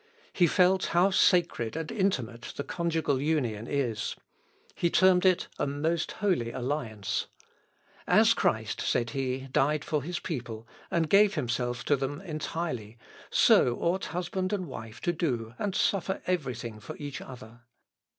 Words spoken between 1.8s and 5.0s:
intimate the conjugal union is. He